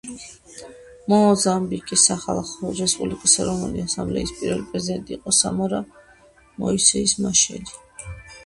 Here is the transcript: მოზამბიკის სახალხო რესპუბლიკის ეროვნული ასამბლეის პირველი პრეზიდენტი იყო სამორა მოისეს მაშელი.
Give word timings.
მოზამბიკის 1.11 2.05
სახალხო 2.09 2.71
რესპუბლიკის 2.79 3.37
ეროვნული 3.43 3.83
ასამბლეის 3.85 4.33
პირველი 4.39 4.67
პრეზიდენტი 4.73 5.17
იყო 5.19 5.35
სამორა 5.43 5.83
მოისეს 6.65 7.17
მაშელი. 7.27 7.81